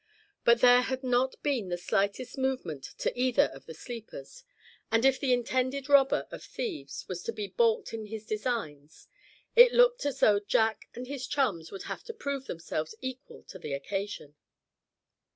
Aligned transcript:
But 0.43 0.61
there 0.61 0.81
had 0.81 1.03
not 1.03 1.35
been 1.43 1.69
the 1.69 1.77
slightest 1.77 2.35
movement 2.35 2.85
to 2.97 3.15
either 3.15 3.51
of 3.53 3.67
the 3.67 3.75
sleepers; 3.75 4.43
and 4.91 5.05
if 5.05 5.19
the 5.19 5.31
intended 5.31 5.89
robber 5.89 6.25
of 6.31 6.43
thieves 6.43 7.07
was 7.07 7.21
to 7.21 7.31
be 7.31 7.45
balked 7.49 7.93
in 7.93 8.07
his 8.07 8.25
designs, 8.25 9.07
it 9.55 9.73
looked 9.73 10.03
as 10.07 10.19
though 10.21 10.39
Jack 10.39 10.89
and 10.95 11.05
his 11.05 11.27
chums 11.27 11.71
would 11.71 11.83
have 11.83 12.03
to 12.05 12.15
prove 12.15 12.47
themselves 12.47 12.95
equal 12.99 13.43
to 13.43 13.59
the 13.59 13.73
occasion. 13.73 14.33